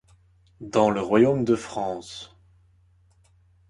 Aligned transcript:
Dans 0.65 0.89
le 0.89 0.99
royaume 0.99 1.45
de 1.45 1.55
France. 1.55 2.35